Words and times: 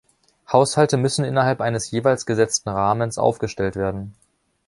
Haushalte 0.51 0.97
müssen 0.97 1.23
innerhalb 1.25 1.61
eines 1.61 1.91
jeweils 1.91 2.25
gesetzten 2.25 2.69
Rahmens 2.71 3.19
aufgestellt 3.19 3.75
werden. 3.75 4.15